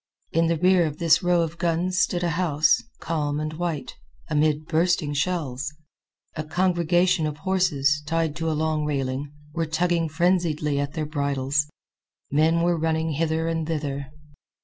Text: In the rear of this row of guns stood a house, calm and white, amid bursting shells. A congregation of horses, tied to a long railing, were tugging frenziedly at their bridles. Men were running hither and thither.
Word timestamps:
In 0.31 0.47
the 0.47 0.57
rear 0.57 0.87
of 0.87 0.97
this 0.97 1.21
row 1.21 1.41
of 1.43 1.59
guns 1.59 1.99
stood 1.99 2.23
a 2.23 2.31
house, 2.31 2.81
calm 3.01 3.39
and 3.39 3.53
white, 3.53 3.97
amid 4.31 4.65
bursting 4.65 5.13
shells. 5.13 5.71
A 6.35 6.43
congregation 6.43 7.27
of 7.27 7.37
horses, 7.37 8.01
tied 8.07 8.35
to 8.37 8.49
a 8.49 8.53
long 8.57 8.83
railing, 8.83 9.31
were 9.53 9.67
tugging 9.67 10.09
frenziedly 10.09 10.79
at 10.79 10.93
their 10.93 11.05
bridles. 11.05 11.67
Men 12.31 12.63
were 12.63 12.79
running 12.79 13.11
hither 13.11 13.47
and 13.47 13.67
thither. 13.67 14.11